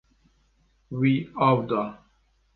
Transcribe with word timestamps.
Wî 0.99 1.13
av 1.49 1.59
da. 1.69 1.83